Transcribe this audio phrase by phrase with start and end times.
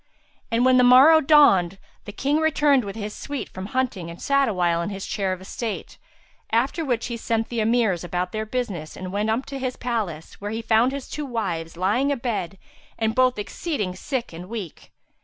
[0.49, 4.49] And when the morrow dawned, the King returned with his suite from hunting and sat
[4.49, 5.99] awhile in his chair of estate;
[6.51, 10.41] after which he sent the Emirs about their business and went up to his palace,
[10.41, 12.57] where he found his two wives lying a bed
[12.97, 14.91] and both exceeding sick and weak.